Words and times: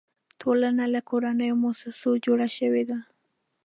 ټولنه 0.41 0.83
له 0.93 1.01
کورنیو 1.09 1.53
او 1.57 1.61
مؤسسو 1.63 2.11
جوړه 2.25 2.47
شوې 2.57 2.83
ده. 2.89 2.97